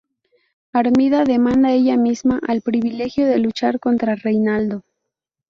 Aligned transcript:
Armida 0.73 1.25
demanda 1.25 1.71
ella 1.71 1.95
misma 1.95 2.41
el 2.47 2.63
privilegio 2.63 3.27
de 3.27 3.37
luchar 3.37 3.79
contra 3.79 4.15
Reinaldo. 4.15 4.81